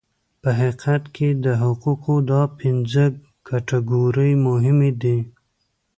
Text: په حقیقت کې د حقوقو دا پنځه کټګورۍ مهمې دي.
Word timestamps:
په 0.41 0.49
حقیقت 0.59 1.03
کې 1.15 1.27
د 1.45 1.45
حقوقو 1.63 2.15
دا 2.31 2.41
پنځه 2.59 3.03
کټګورۍ 3.47 4.31
مهمې 4.47 4.91
دي. 5.01 5.17